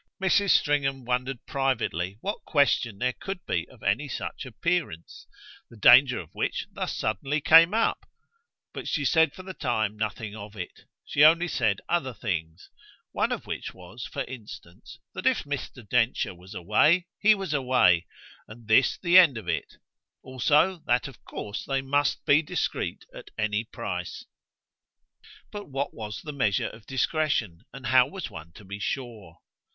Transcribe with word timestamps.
Mrs. 0.19 0.49
Stringham 0.49 1.05
wondered 1.05 1.45
privately 1.45 2.17
what 2.21 2.43
question 2.43 2.97
there 2.97 3.13
could 3.13 3.45
be 3.45 3.69
of 3.69 3.83
any 3.83 4.07
such 4.07 4.47
appearance 4.47 5.27
the 5.69 5.77
danger 5.77 6.19
of 6.19 6.31
which 6.33 6.65
thus 6.71 6.97
suddenly 6.97 7.39
came 7.39 7.71
up; 7.71 8.09
but 8.73 8.87
she 8.87 9.05
said 9.05 9.31
for 9.31 9.43
the 9.43 9.53
time 9.53 9.95
nothing 9.95 10.35
of 10.35 10.55
it 10.55 10.85
she 11.05 11.23
only 11.23 11.47
said 11.47 11.81
other 11.87 12.15
things: 12.15 12.71
one 13.11 13.31
of 13.31 13.45
which 13.45 13.75
was, 13.75 14.07
for 14.07 14.23
instance, 14.23 14.97
that 15.13 15.27
if 15.27 15.43
Mr. 15.43 15.87
Densher 15.87 16.33
was 16.33 16.55
away 16.55 17.05
he 17.19 17.35
was 17.35 17.53
away, 17.53 18.07
and 18.47 18.67
this 18.67 18.97
the 18.97 19.19
end 19.19 19.37
of 19.37 19.47
it: 19.47 19.75
also 20.23 20.81
that 20.87 21.07
of 21.07 21.23
course 21.23 21.63
they 21.63 21.83
must 21.83 22.25
be 22.25 22.41
discreet 22.41 23.05
at 23.13 23.29
any 23.37 23.65
price. 23.65 24.25
But 25.51 25.69
what 25.69 25.93
was 25.93 26.23
the 26.23 26.33
measure 26.33 26.69
of 26.69 26.87
discretion, 26.87 27.65
and 27.71 27.85
how 27.85 28.07
was 28.07 28.31
one 28.31 28.51
to 28.53 28.65
be 28.65 28.79
sure? 28.79 29.37